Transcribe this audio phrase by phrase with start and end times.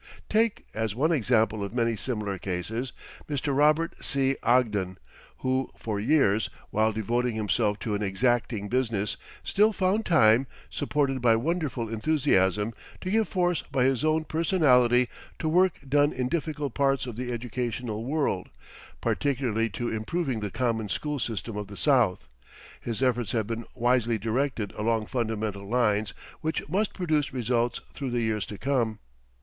[0.29, 2.91] Take, as one example of many similar cases,
[3.29, 3.55] Mr.
[3.55, 4.35] Robert C.
[4.41, 4.97] Ogden,
[5.41, 11.35] who for years, while devoting himself to an exacting business, still found time, supported by
[11.35, 17.05] wonderful enthusiasm, to give force by his own personality to work done in difficult parts
[17.05, 18.49] of the educational world,
[19.01, 22.27] particularly to improving the common school system of the South.
[22.79, 28.21] His efforts have been wisely directed along fundamental lines which must produce results through the
[28.21, 28.97] years to come.